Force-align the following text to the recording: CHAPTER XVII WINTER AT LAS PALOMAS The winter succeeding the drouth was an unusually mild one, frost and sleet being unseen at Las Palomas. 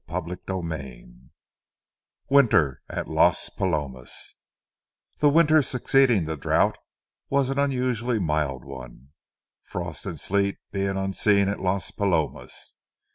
CHAPTER 0.09 0.35
XVII 0.49 1.29
WINTER 2.27 2.81
AT 2.89 3.07
LAS 3.07 3.51
PALOMAS 3.51 4.33
The 5.19 5.29
winter 5.29 5.61
succeeding 5.61 6.25
the 6.25 6.35
drouth 6.35 6.73
was 7.29 7.51
an 7.51 7.59
unusually 7.59 8.17
mild 8.17 8.65
one, 8.65 9.09
frost 9.61 10.07
and 10.07 10.19
sleet 10.19 10.57
being 10.71 10.97
unseen 10.97 11.47
at 11.49 11.59
Las 11.61 11.91
Palomas. 11.91 12.73